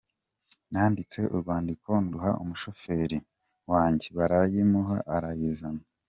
[0.71, 3.17] Nanditse urwandiko nduha umushoferi
[3.71, 5.83] wanjye barayimuha arayizana.